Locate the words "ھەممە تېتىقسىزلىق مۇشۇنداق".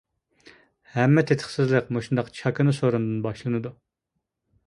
0.93-2.33